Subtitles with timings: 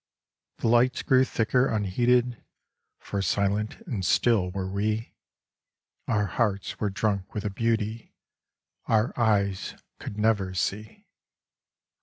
[0.57, 2.43] The lights grew thicker unheeded,
[2.97, 5.13] For silent and still were we;
[6.07, 8.15] Our hearts were drunk with a beauty
[8.87, 11.05] Our eyes could never see.